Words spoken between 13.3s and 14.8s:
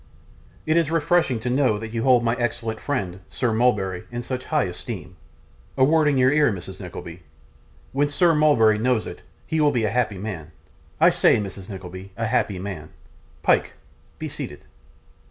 Pyke, be seated.